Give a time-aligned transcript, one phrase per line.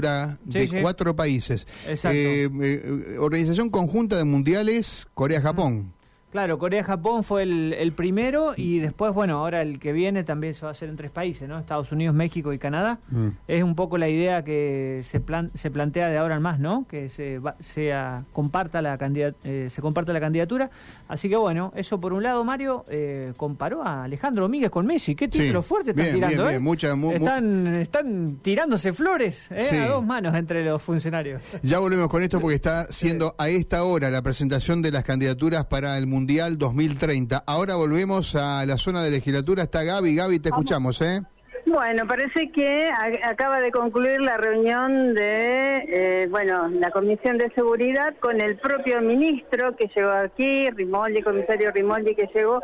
[0.00, 0.76] de Sí, sí.
[0.80, 1.66] cuatro países.
[1.86, 2.16] Exacto.
[2.16, 5.92] Eh, eh, Organización Conjunta de Mundiales Corea-Japón.
[6.32, 10.62] Claro, Corea-Japón fue el, el primero y después, bueno, ahora el que viene también se
[10.62, 11.58] va a hacer en tres países, ¿no?
[11.58, 12.98] Estados Unidos, México y Canadá.
[13.10, 13.28] Mm.
[13.46, 16.86] Es un poco la idea que se plan, se plantea de ahora en más, ¿no?
[16.88, 20.70] Que se va- sea comparta la candidat- eh, se comparta la candidatura.
[21.06, 25.14] Así que bueno, eso por un lado, Mario eh, comparó a Alejandro Domínguez con Messi.
[25.14, 25.68] Qué título Sí.
[25.68, 26.50] fuerte están Bien, tirando, bien, ¿eh?
[26.52, 26.62] bien.
[26.62, 29.66] Mucha- mu- mu- están, están tirándose flores ¿eh?
[29.68, 29.76] Sí.
[29.76, 31.42] a dos manos entre los funcionarios.
[31.62, 35.66] Ya volvemos con esto porque está siendo a esta hora la presentación de las candidaturas
[35.66, 37.44] para el Mundial 2030.
[37.46, 39.64] Ahora volvemos a la zona de legislatura.
[39.64, 40.14] Está Gaby.
[40.14, 41.20] Gaby, te escuchamos, ¿eh?
[41.66, 42.90] Bueno, parece que
[43.24, 49.00] acaba de concluir la reunión de, eh, bueno, la Comisión de Seguridad con el propio
[49.00, 52.60] ministro que llegó aquí, Rimoldi, comisario Rimoldi, que llegó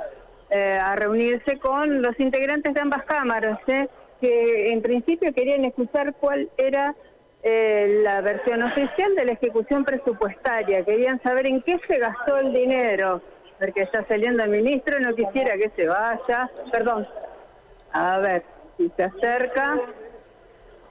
[0.51, 3.89] eh, a reunirse con los integrantes de ambas cámaras, ¿eh?
[4.21, 6.95] que en principio querían escuchar cuál era
[7.43, 12.53] eh, la versión oficial de la ejecución presupuestaria, querían saber en qué se gastó el
[12.53, 13.23] dinero,
[13.59, 17.07] porque está saliendo el ministro, no quisiera que se vaya, perdón,
[17.93, 18.45] a ver,
[18.77, 19.81] si se acerca,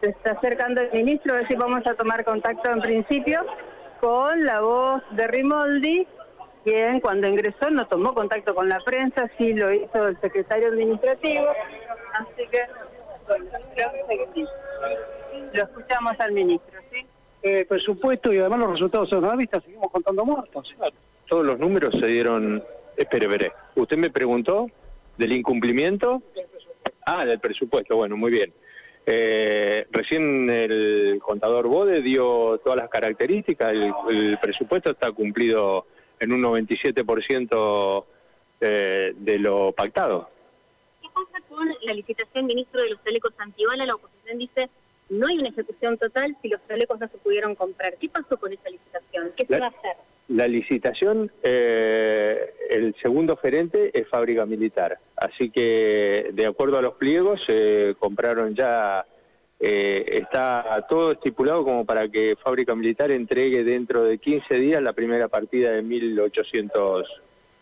[0.02, 3.46] se está acercando el ministro, a ver si vamos a tomar contacto en principio
[4.02, 6.08] con la voz de Rimoldi,
[6.64, 11.48] quien cuando ingresó no tomó contacto con la prensa, sí lo hizo el secretario administrativo,
[12.14, 12.62] así que
[13.28, 14.46] bueno, creo que sí.
[15.54, 17.06] lo escuchamos al ministro, ¿sí?
[17.44, 20.74] eh, presupuesto y además los resultados son a la vista, seguimos contando muertos.
[21.28, 22.64] Todos los números se dieron.
[22.96, 23.52] Espere, espere.
[23.76, 24.70] Usted me preguntó
[25.18, 26.24] del incumplimiento.
[27.06, 27.96] Ah, del presupuesto.
[27.96, 28.54] Bueno, muy bien.
[29.06, 33.74] Eh, recién el contador Bode dio todas las características.
[33.74, 35.86] El, presupuesto está cumplido
[36.20, 38.06] en un 97%
[38.60, 40.30] eh, de lo pactado.
[41.02, 43.86] ¿Qué pasa con la licitación, ministro, de los chalecos antibala?
[43.86, 44.70] La oposición dice
[45.10, 47.96] no hay una ejecución total si los chalecos no se pudieron comprar.
[47.98, 49.32] ¿Qué pasó con esa licitación?
[49.36, 49.98] ¿Qué se va a hacer?
[50.30, 56.96] La licitación, eh, el segundo gerente es fábrica militar, así que de acuerdo a los
[56.96, 59.06] pliegos se compraron ya,
[59.58, 64.92] eh, está todo estipulado como para que fábrica militar entregue dentro de 15 días la
[64.92, 67.06] primera partida de 1.800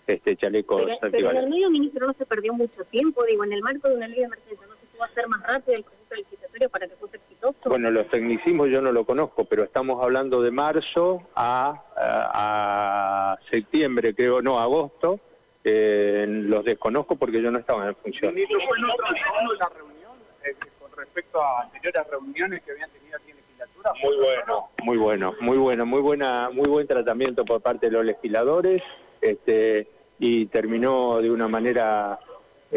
[0.07, 3.23] este, chalecos Pero, pero en el medio, ministro, no se perdió mucho tiempo.
[3.25, 5.77] Digo, en el marco de una ley de emergencia, ¿no se pudo hacer más rápido
[5.77, 7.57] el proceso licitatorio para que fuese exitoso?
[7.65, 13.39] Bueno, los tecnicismos yo no lo conozco, pero estamos hablando de marzo a, a, a
[13.51, 15.19] septiembre, creo, no, agosto.
[15.63, 18.35] Eh, los desconozco porque yo no estaba en función.
[18.35, 19.19] Ministro, fue notable
[19.59, 20.11] la reunión
[20.43, 23.91] eh, con respecto a anteriores reuniones que habían tenido aquí en legislatura.
[24.03, 28.05] Muy bueno, muy bueno, muy bueno, muy buena, muy buen tratamiento por parte de los
[28.05, 28.83] legisladores,
[29.21, 29.87] este,
[30.19, 32.19] y terminó de una manera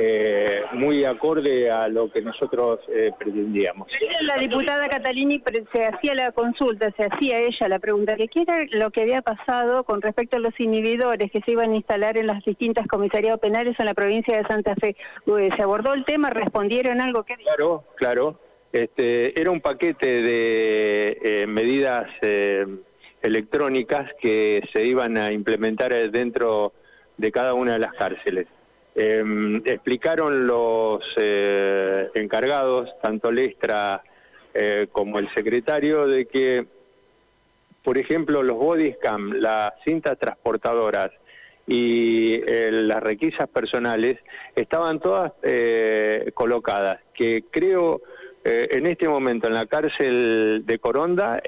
[0.01, 3.89] eh, muy acorde a lo que nosotros eh, pretendíamos.
[4.21, 5.43] La diputada Catalini
[5.73, 9.23] se hacía la consulta, se hacía ella la pregunta, que qué era lo que había
[9.23, 13.41] pasado con respecto a los inhibidores que se iban a instalar en las distintas comisariados
[13.41, 14.95] penales en la provincia de Santa Fe.
[15.27, 16.31] Uy, ¿Se abordó el tema?
[16.31, 17.25] ¿Respondieron algo?
[17.25, 18.41] ¿Qué Claro, claro.
[18.73, 22.67] Este, era un paquete de eh, medidas eh,
[23.21, 26.73] electrónicas que se iban a implementar eh, dentro
[27.17, 28.47] de cada una de las cárceles.
[29.01, 34.03] Eh, explicaron los eh, encargados, tanto Lestra
[34.53, 36.67] eh, como el secretario, de que,
[37.85, 41.13] por ejemplo, los body cam, las cintas transportadoras
[41.69, 44.19] y eh, las requisas personales
[44.57, 48.01] estaban todas eh, colocadas, que creo
[48.43, 51.41] eh, en este momento en la cárcel de Coronda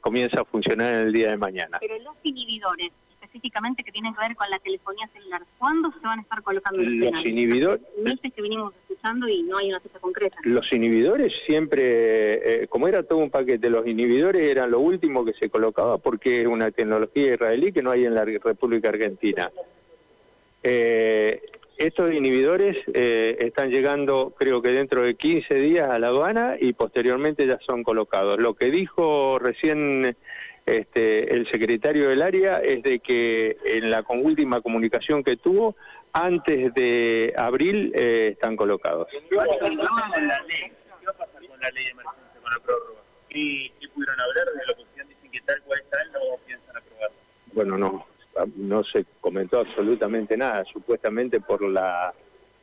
[0.00, 1.78] comienza a funcionar en el día de mañana.
[1.80, 2.90] Pero los inhibidores,
[3.36, 6.80] específicamente que tienen que ver con la telefonía celular, ¿cuándo se van a estar colocando
[6.82, 7.30] los Los penales?
[7.30, 10.36] inhibidores, Meses que venimos escuchando y no hay una fecha concreta.
[10.42, 15.32] los inhibidores siempre, eh, como era todo un paquete, los inhibidores eran lo último que
[15.34, 19.50] se colocaba porque es una tecnología israelí que no hay en la República Argentina.
[20.62, 21.40] Eh,
[21.78, 26.72] estos inhibidores eh, están llegando, creo que dentro de 15 días a la aduana y
[26.72, 28.38] posteriormente ya son colocados.
[28.38, 30.16] Lo que dijo recién
[30.66, 35.76] este, el secretario del área es de que en la con- última comunicación que tuvo,
[36.12, 39.06] antes de abril, eh, están colocados.
[39.30, 39.76] ¿Qué va a pasar con
[40.26, 40.72] la ley?
[41.00, 43.00] ¿Qué va a pasar con la ley de emergencia, con la prórroga?
[43.28, 44.46] ¿Qué, qué pudieron hablar?
[44.46, 47.10] De la oposición dicen que tal cual está, no piensan aprobar.
[47.52, 48.06] Bueno, no,
[48.56, 50.64] no se comentó absolutamente nada.
[50.72, 52.12] Supuestamente por la,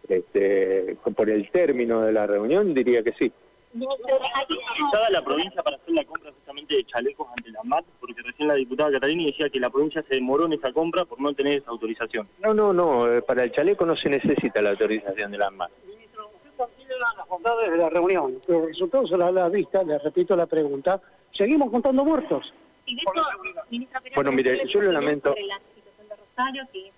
[0.09, 3.31] este, por el término de la reunión diría que sí.
[3.73, 6.31] ¿Estaba la provincia para hacer la compra
[6.77, 7.85] de chalecos ante la MAT?
[7.99, 11.19] Porque recién la diputada Catalini decía que la provincia se demoró en esa compra por
[11.21, 12.27] no tener esa autorización.
[12.39, 13.11] No, no, no.
[13.11, 15.71] eh, Para el chaleco no se necesita la autorización de la ANMAT.
[15.87, 16.49] Ministro, ¿usted
[16.79, 18.39] en las bondades de la reunión.
[18.47, 21.01] Los resultados a la vista, les repito la pregunta,
[21.33, 22.53] seguimos contando muertos.
[22.85, 23.23] Y de hecho,
[23.69, 25.33] ministra Bueno, mire, yo lo lamento.
[25.47, 26.93] La situación de Rosario, que es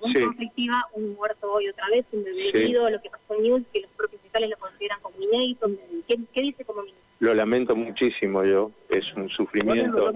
[0.00, 0.20] muy Sí.
[0.20, 2.58] conflictiva, un muerto hoy otra vez, un bebé Sí.
[2.58, 5.68] herido, lo que pasó en News, que los propios fiscales lo consideran como inédito.
[6.06, 7.09] ¿Qué, qué dice como ministro?
[7.20, 10.12] Lo lamento muchísimo yo, es un sufrimiento.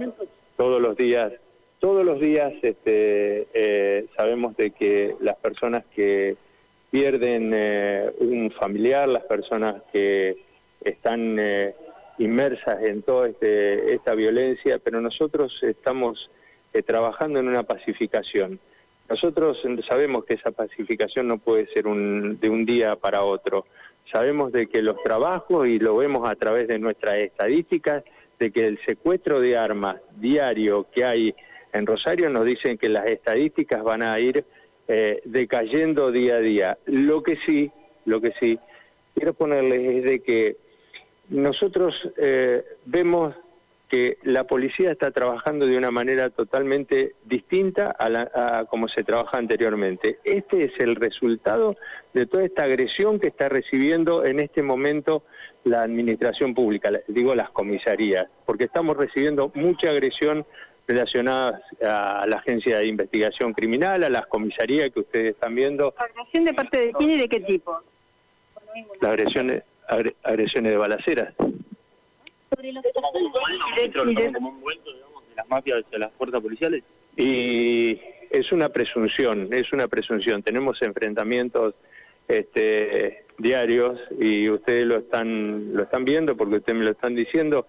[0.56, 1.32] Todos los días,
[1.78, 6.36] todos los días este, eh, sabemos de que las personas que
[6.90, 10.36] pierden eh, un familiar, las personas que
[10.82, 11.74] están eh,
[12.18, 16.30] inmersas en toda este, esta violencia, pero nosotros estamos
[16.72, 18.58] eh, trabajando en una pacificación.
[19.10, 23.66] Nosotros sabemos que esa pacificación no puede ser un- de un día para otro.
[24.12, 28.04] Sabemos de que los trabajos, y lo vemos a través de nuestras estadísticas,
[28.38, 31.34] de que el secuestro de armas diario que hay
[31.72, 34.44] en Rosario nos dicen que las estadísticas van a ir
[34.86, 36.78] eh, decayendo día a día.
[36.86, 37.70] Lo que sí,
[38.04, 38.58] lo que sí,
[39.14, 40.56] quiero ponerles es de que
[41.30, 43.34] nosotros eh, vemos
[43.88, 49.04] que la policía está trabajando de una manera totalmente distinta a, la, a como se
[49.04, 50.18] trabaja anteriormente.
[50.24, 51.76] Este es el resultado
[52.12, 55.22] de toda esta agresión que está recibiendo en este momento
[55.64, 60.44] la administración pública, digo las comisarías, porque estamos recibiendo mucha agresión
[60.86, 66.44] relacionada a la agencia de investigación criminal, a las comisarías que ustedes están viendo, ¿Agresión
[66.44, 67.80] de parte de quién y de qué tipo?
[69.00, 71.34] las agresiones, agre- agresiones de balaceras.
[72.54, 72.84] Sobre los
[73.76, 76.82] Ministro, ¿lo toman como un vuelto, digamos, de las mafias hacia las fuerzas policiales?
[77.16, 80.42] Y es una presunción, es una presunción.
[80.42, 81.74] Tenemos enfrentamientos
[82.28, 87.66] este, diarios y ustedes lo están, lo están viendo porque ustedes me lo están diciendo,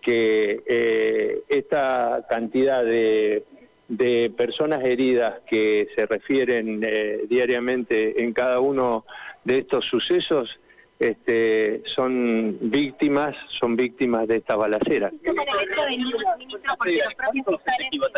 [0.00, 3.44] que eh, esta cantidad de,
[3.88, 9.04] de personas heridas que se refieren eh, diariamente en cada uno
[9.44, 10.58] de estos sucesos
[10.98, 14.36] este, son víctimas, son víctimas de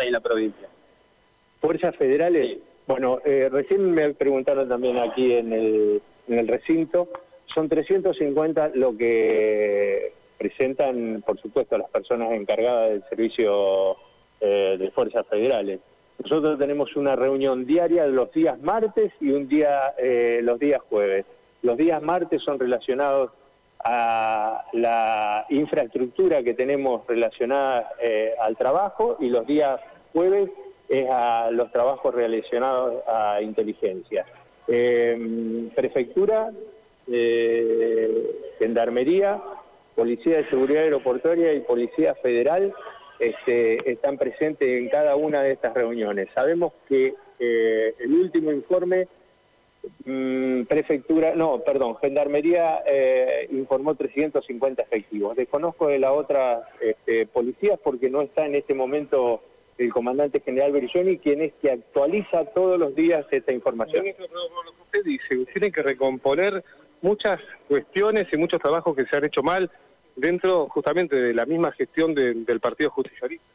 [0.05, 0.67] en la provincia?
[1.59, 2.57] Fuerzas federales,
[2.87, 7.07] bueno, eh, recién me preguntaron también aquí en el, en el recinto,
[7.53, 13.95] son 350 lo que presentan, por supuesto, las personas encargadas del servicio
[14.39, 15.79] eh, de fuerzas federales.
[16.23, 21.25] Nosotros tenemos una reunión diaria los días martes y un día eh, los días jueves.
[21.61, 23.31] Los días martes son relacionados
[23.83, 29.79] a la infraestructura que tenemos relacionada eh, al trabajo y los días
[30.13, 30.49] jueves
[30.89, 34.25] es a los trabajos relacionados a inteligencia.
[34.67, 36.51] Eh, prefectura,
[37.07, 39.41] eh, Gendarmería,
[39.95, 42.73] Policía de Seguridad Aeroportuaria y Policía Federal
[43.19, 46.27] este, están presentes en cada una de estas reuniones.
[46.33, 49.07] Sabemos que el último informe
[50.05, 55.35] Mm, prefectura, no, perdón, Gendarmería eh, informó 350 efectivos.
[55.35, 59.41] Desconozco de la otra este, policías porque no está en este momento
[59.77, 64.03] el comandante general Brilloni, quien es que actualiza todos los días esta información.
[64.03, 66.63] Ministro, pero por lo que usted dice, tiene que recomponer
[67.01, 69.71] muchas cuestiones y muchos trabajos que se han hecho mal
[70.15, 73.45] dentro justamente de la misma gestión de- del Partido Justicialista.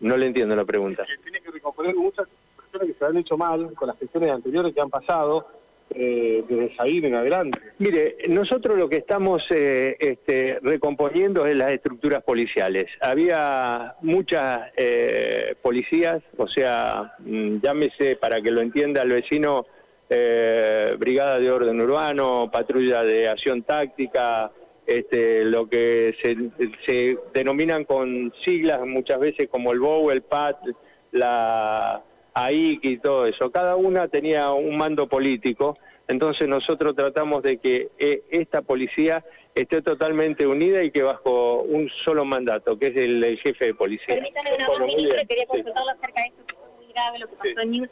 [0.00, 1.06] No le entiendo la pregunta.
[1.06, 2.26] Que tiene que recomponer muchas
[2.80, 5.46] que se han hecho mal con las gestiones anteriores que han pasado
[5.90, 7.58] eh, desde ahí en adelante.
[7.78, 12.86] Mire, nosotros lo que estamos eh, este, recomponiendo es las estructuras policiales.
[13.00, 19.66] Había muchas eh, policías, o sea, mm, llámese para que lo entienda el vecino,
[20.10, 24.50] eh, brigada de orden urbano, patrulla de acción táctica,
[24.86, 26.36] este, lo que se,
[26.86, 30.58] se denominan con siglas muchas veces como el BOW, el PAT,
[31.12, 32.02] la
[32.34, 33.50] AIC y todo eso.
[33.50, 39.24] Cada una tenía un mando político, entonces nosotros tratamos de que eh, esta policía
[39.54, 43.74] esté totalmente unida y que bajo un solo mandato, que es el, el jefe de
[43.74, 44.14] policía.
[44.16, 45.48] Permítame una Bueno, más, ministro, quería Sí.
[45.48, 47.90] consultarlo acerca de esto, que fue muy grave lo que pasó en News.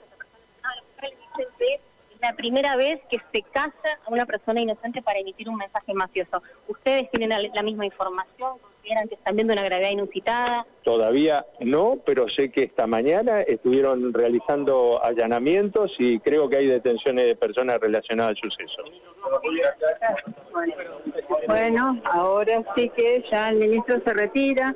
[1.58, 1.80] que es
[2.20, 6.42] la primera vez que se casa a una persona inocente para emitir un mensaje mafioso.
[6.68, 8.58] ¿Ustedes tienen la misma información?
[8.82, 10.66] ¿Consideran que están viendo una gravedad inusitada?
[10.82, 17.26] Todavía no, pero sé que esta mañana estuvieron realizando allanamientos y creo que hay detenciones
[17.26, 18.82] de personas relacionadas al suceso.
[21.46, 24.74] Bueno, ahora sí que ya el ministro se retira,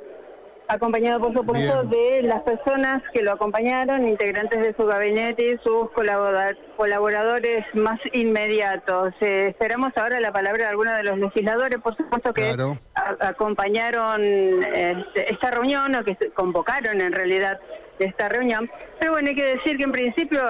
[0.69, 5.91] acompañado por supuesto de las personas que lo acompañaron, integrantes de su gabinete y sus
[5.93, 9.15] colabora- colaboradores más inmediatos.
[9.21, 12.79] Eh, esperamos ahora la palabra de algunos de los legisladores, por supuesto que Claro.
[13.21, 17.59] acompañaron este, esta reunión o que convocaron en realidad
[17.99, 18.69] esta reunión.
[18.99, 20.41] Pero bueno, hay que decir que en principio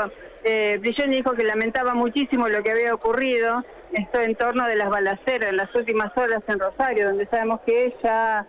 [0.45, 4.89] eh, Brilloni dijo que lamentaba muchísimo lo que había ocurrido, esto en torno de las
[4.91, 8.47] balaceras en las últimas horas en Rosario, donde sabemos que ya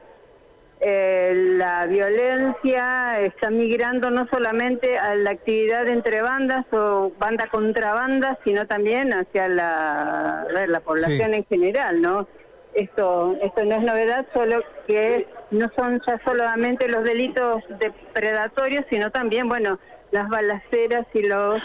[0.79, 7.93] eh, la violencia está migrando no solamente a la actividad entre bandas o banda contra
[7.93, 12.27] banda, sino también hacia la, la población en general, ¿no?
[12.73, 19.09] Esto, esto no es novedad, solo que no son ya solamente los delitos depredatorios, sino
[19.09, 19.79] también, bueno,
[20.11, 21.59] las balaceras y los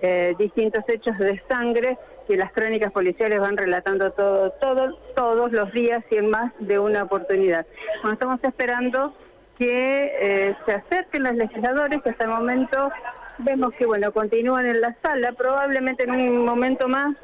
[0.00, 5.72] eh, distintos hechos de sangre que las crónicas policiales van relatando todo, todo, todos los
[5.72, 7.66] días y en más de una oportunidad.
[8.02, 9.14] Bueno, estamos esperando
[9.58, 12.90] que eh, se acerquen los legisladores, que hasta el momento
[13.38, 17.16] vemos que bueno continúan en la sala, probablemente en un momento más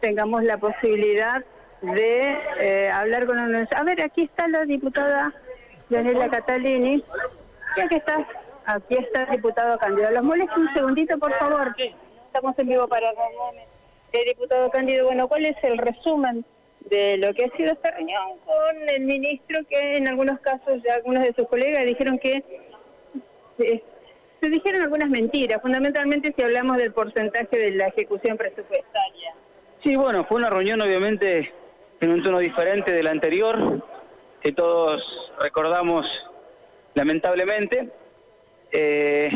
[0.00, 1.44] tengamos la posibilidad
[1.82, 3.66] de eh, hablar con una...
[3.76, 5.32] A ver, aquí está la diputada
[5.88, 7.02] Daniela Catalini.
[7.76, 8.26] Y aquí está,
[8.64, 10.10] aquí está el diputado Cándido.
[10.10, 11.74] ¿Los molesto un segundito, por favor?
[11.78, 13.08] Estamos en vivo para...
[14.24, 16.44] Diputado Cándido, bueno, ¿cuál es el resumen
[16.90, 20.94] de lo que ha sido esta reunión con el ministro que en algunos casos ya
[20.94, 22.44] algunos de sus colegas dijeron que
[23.58, 23.82] se,
[24.40, 29.34] se dijeron algunas mentiras, fundamentalmente si hablamos del porcentaje de la ejecución presupuestaria?
[29.82, 31.52] Sí, bueno, fue una reunión obviamente
[32.00, 33.82] en un tono diferente del anterior,
[34.40, 35.02] que todos
[35.40, 36.06] recordamos
[36.94, 37.90] lamentablemente,
[38.72, 39.30] eh,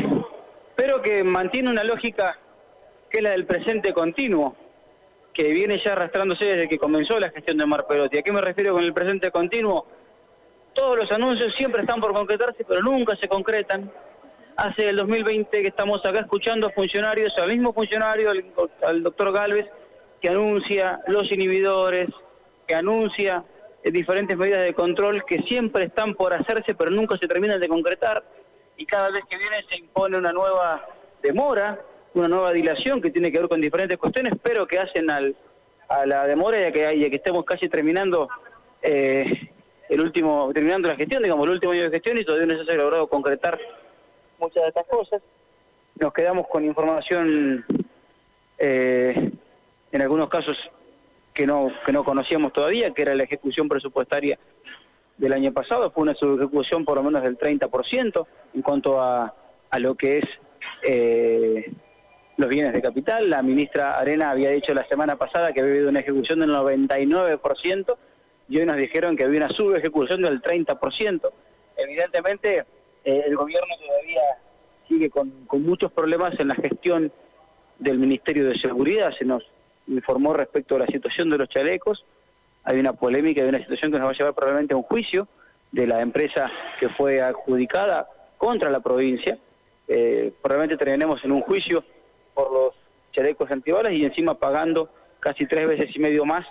[0.75, 2.37] pero que mantiene una lógica
[3.09, 4.55] que es la del presente continuo,
[5.33, 8.17] que viene ya arrastrándose desde que comenzó la gestión de Mar Perotti.
[8.17, 9.87] ¿A qué me refiero con el presente continuo?
[10.73, 13.91] Todos los anuncios siempre están por concretarse, pero nunca se concretan.
[14.57, 18.45] Hace el 2020 que estamos acá escuchando a funcionarios, al mismo funcionario, al,
[18.83, 19.67] al doctor Galvez,
[20.21, 22.09] que anuncia los inhibidores,
[22.67, 23.43] que anuncia
[23.83, 27.67] eh, diferentes medidas de control que siempre están por hacerse pero nunca se terminan de
[27.67, 28.23] concretar
[28.77, 30.85] y cada vez que viene se impone una nueva
[31.23, 31.79] demora,
[32.13, 35.35] una nueva dilación que tiene que ver con diferentes cuestiones, pero que hacen al,
[35.87, 38.27] a la demora y que, que estemos casi terminando
[38.81, 39.49] eh,
[39.89, 42.71] el último, terminando la gestión, digamos, el último año de gestión y todavía no se
[42.71, 43.59] ha logrado concretar
[44.39, 45.21] muchas de estas cosas.
[45.99, 47.65] Nos quedamos con información,
[48.57, 49.31] eh,
[49.91, 50.57] en algunos casos
[51.33, 54.37] que no, que no conocíamos todavía, que era la ejecución presupuestaria
[55.17, 58.25] del año pasado, fue una subejecución por lo menos del 30%
[58.55, 59.33] en cuanto a,
[59.69, 60.25] a lo que es
[60.83, 61.71] eh,
[62.37, 63.29] los bienes de capital.
[63.29, 67.97] La ministra Arena había dicho la semana pasada que había habido una ejecución del 99%
[68.49, 71.31] y hoy nos dijeron que había una subejecución del 30%.
[71.77, 72.65] Evidentemente,
[73.03, 74.21] eh, el gobierno todavía
[74.87, 77.11] sigue con, muchos problemas en la gestión
[77.79, 79.13] del Ministerio de Seguridad.
[79.17, 79.43] Se nos
[79.87, 82.03] informó respecto a la situación de los chalecos.
[82.63, 85.27] Hay una polémica, hay una situación que nos va a llevar probablemente a un juicio
[85.71, 88.07] de la empresa que fue adjudicada
[88.37, 89.37] contra la provincia.
[89.87, 91.83] Eh, probablemente terminemos en un juicio
[92.33, 92.73] por los
[93.11, 96.45] chalecos antibalas y encima pagando casi tres veces y medio más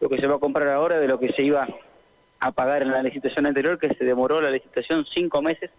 [0.00, 1.66] lo que se va a comprar ahora de lo que se iba
[2.40, 5.70] a pagar en la licitación anterior, que se demoró la licitación cinco meses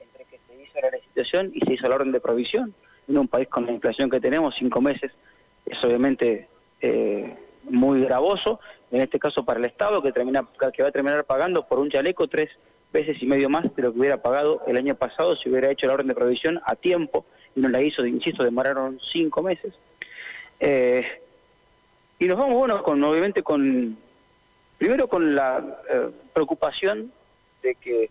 [0.00, 2.74] entre que se hizo la licitación y se hizo la orden de provisión.
[3.08, 5.12] En un país con la inflación que tenemos, cinco meses
[5.64, 6.48] es obviamente
[6.80, 8.60] eh, muy gravoso,
[8.90, 11.90] en este caso para el Estado, que, termina, que va a terminar pagando por un
[11.90, 12.50] chaleco tres
[12.92, 15.86] veces y medio más de lo que hubiera pagado el año pasado si hubiera hecho
[15.86, 19.74] la orden de provisión a tiempo no la hizo, insisto, demoraron cinco meses.
[20.60, 21.04] Eh,
[22.18, 23.98] y nos vamos, bueno, con, obviamente con,
[24.78, 27.12] primero con la eh, preocupación
[27.62, 28.10] de que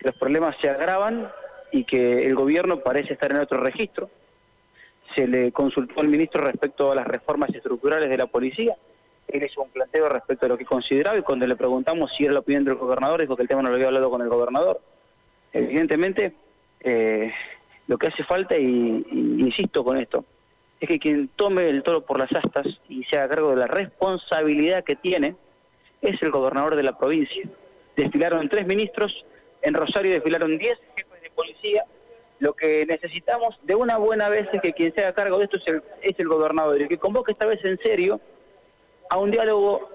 [0.00, 1.30] los problemas se agravan
[1.72, 4.10] y que el gobierno parece estar en otro registro,
[5.14, 8.76] se le consultó al ministro respecto a las reformas estructurales de la policía.
[9.28, 12.34] Él hizo un planteo respecto a lo que consideraba y cuando le preguntamos si era
[12.34, 14.80] la opinión del gobernador, dijo que el tema no lo había hablado con el gobernador.
[15.52, 16.32] Evidentemente,
[16.80, 17.32] eh,
[17.90, 20.24] lo que hace falta, y, insisto con esto,
[20.78, 23.66] es que quien tome el toro por las astas y se haga cargo de la
[23.66, 25.34] responsabilidad que tiene
[26.00, 27.42] es el gobernador de la provincia.
[27.96, 29.24] Desfilaron tres ministros,
[29.62, 31.84] en Rosario desfilaron diez jefes de policía,
[32.38, 35.56] lo que necesitamos de una buena vez es que quien se haga cargo de esto
[35.56, 38.20] es el, es el gobernador y que convoque esta vez en serio
[39.08, 39.90] a un diálogo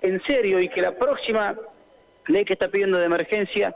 [0.00, 1.56] en serio y que la próxima
[2.26, 3.74] ley que está pidiendo de emergencia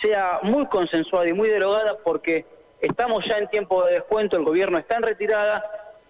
[0.00, 2.46] sea muy consensuada y muy derogada porque
[2.80, 5.64] estamos ya en tiempo de descuento, el gobierno está en retirada,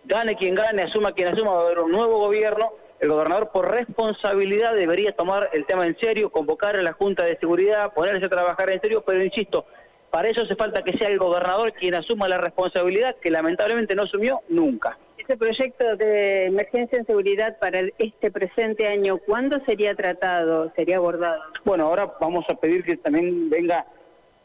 [0.05, 3.71] gane quien gane, asuma quien asuma, va a haber un nuevo gobierno, el gobernador por
[3.71, 8.29] responsabilidad debería tomar el tema en serio, convocar a la Junta de Seguridad, ponerse a
[8.29, 9.65] trabajar en serio, pero insisto,
[10.11, 14.03] para eso hace falta que sea el gobernador quien asuma la responsabilidad que lamentablemente no
[14.03, 14.99] asumió nunca.
[15.17, 21.41] Este proyecto de emergencia en seguridad para este presente año, ¿cuándo sería tratado, sería abordado?
[21.65, 23.87] Bueno, ahora vamos a pedir que también venga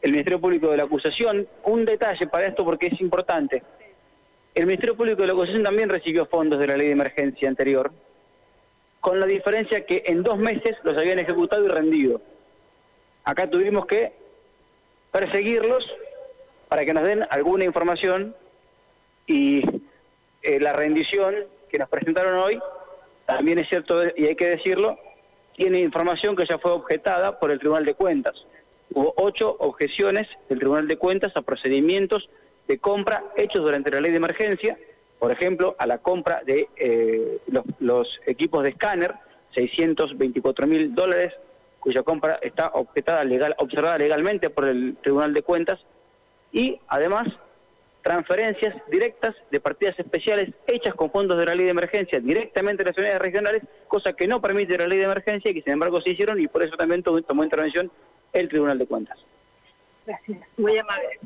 [0.02, 1.46] el Ministerio Público de la Acusación.
[1.64, 3.62] Un detalle para esto porque es importante.
[4.54, 7.92] El Ministerio Público de la Acusación también recibió fondos de la ley de emergencia anterior
[9.06, 12.20] con la diferencia que en dos meses los habían ejecutado y rendido.
[13.22, 14.12] Acá tuvimos que
[15.12, 15.88] perseguirlos
[16.68, 18.34] para que nos den alguna información
[19.26, 19.62] y
[20.42, 21.36] eh, la rendición
[21.68, 22.58] que nos presentaron hoy,
[23.26, 24.98] también es cierto y hay que decirlo,
[25.54, 28.34] tiene información que ya fue objetada por el Tribunal de Cuentas.
[28.92, 32.28] Hubo ocho objeciones del Tribunal de Cuentas a procedimientos
[32.68, 34.78] de compra hechos durante la ley de emergencia,
[35.18, 39.14] por ejemplo, a la compra de eh, los, los, equipos de escáner,
[39.54, 41.32] 624 mil dólares,
[41.80, 45.78] cuya compra está objetada legal, observada legalmente por el Tribunal de Cuentas,
[46.52, 47.28] y además
[48.06, 52.86] transferencias directas de partidas especiales hechas con fondos de la ley de emergencia directamente a
[52.86, 56.00] las unidades regionales, cosa que no permite la ley de emergencia y que sin embargo
[56.00, 57.90] se hicieron y por eso también tomó intervención
[58.40, 59.18] el Tribunal de Cuentas.
[60.06, 61.18] Gracias, muy amable.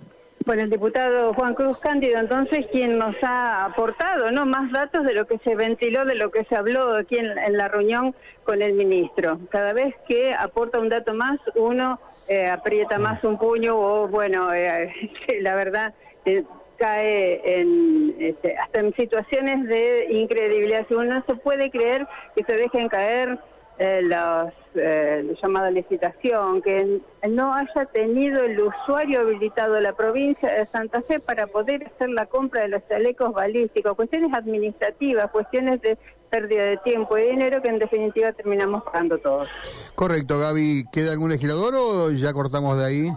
[0.47, 5.13] Bueno, el diputado Juan Cruz Cándido, entonces, quien nos ha aportado no más datos de
[5.13, 8.15] lo que se ventiló, de lo que se habló aquí en, la reunión
[8.45, 9.39] con el ministro.
[9.51, 14.53] Cada vez que aporta un dato más, uno eh, aprieta más un puño o, bueno,
[14.55, 14.91] eh,
[15.41, 16.43] la verdad, eh,
[16.79, 20.87] cae en, este, hasta en situaciones de incredibilidad.
[20.89, 23.39] Si uno no se puede creer que se dejen caer
[23.83, 30.53] eh, los, eh, la llamada licitación, que no haya tenido el usuario habilitado la provincia
[30.53, 35.81] de Santa Fe para poder hacer la compra de los chalecos balísticos, cuestiones administrativas, cuestiones
[35.81, 35.97] de
[36.29, 39.49] pérdida de tiempo y dinero que en definitiva terminamos pagando todos.
[39.95, 40.85] Correcto, Gaby.
[40.93, 43.09] ¿Queda algún legislador o ya cortamos de ahí?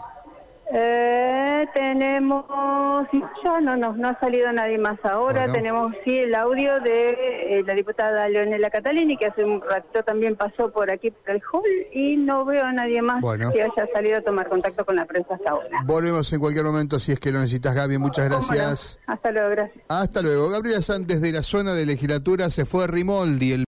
[0.75, 2.45] Eh, tenemos,
[3.43, 7.63] ya no, no, no ha salido nadie más ahora, tenemos sí el audio de eh,
[7.63, 11.63] la diputada Leonela Catalini, que hace un rato también pasó por aquí por el hall
[11.93, 15.35] y no veo a nadie más que haya salido a tomar contacto con la prensa
[15.35, 15.83] hasta ahora.
[15.85, 18.99] Volvemos en cualquier momento si es que lo necesitas, Gaby, muchas gracias.
[19.05, 19.85] Hasta luego, gracias.
[19.89, 20.49] Hasta luego.
[20.49, 23.51] Gabriela Santos de la zona de legislatura se fue a Rimoldi.
[23.51, 23.61] El